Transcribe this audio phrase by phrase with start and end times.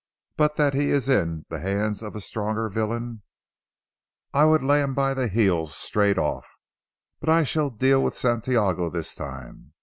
[0.35, 3.21] But that he is in the hands of a stronger villain,
[4.33, 6.47] I would lay him by the heels straight off.
[7.19, 9.73] But I shall deal with Santiago this time.